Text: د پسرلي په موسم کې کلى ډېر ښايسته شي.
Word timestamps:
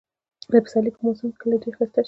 د 0.51 0.53
پسرلي 0.63 0.91
په 0.95 1.01
موسم 1.05 1.27
کې 1.31 1.37
کلى 1.41 1.57
ډېر 1.63 1.73
ښايسته 1.77 1.95
شي. 1.99 1.99